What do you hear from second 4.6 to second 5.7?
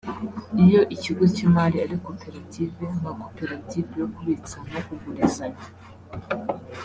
no kugurizanya]